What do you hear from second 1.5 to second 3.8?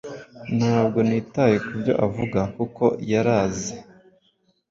kubyo avugaKuko yaraaze